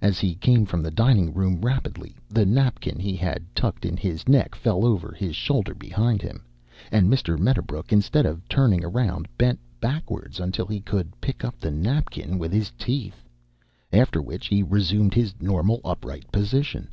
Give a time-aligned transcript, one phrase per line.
[0.00, 3.98] As he came from the dining room rapidly, the napkin he had had tucked in
[3.98, 6.46] his neck fell over his shoulder behind him,
[6.90, 7.38] and Mr.
[7.38, 12.52] Medderbrook, instead of turning around bent backward until he could pick up the napkin with
[12.54, 13.28] his teeth,
[13.92, 16.88] after which he resumed his normal upright position.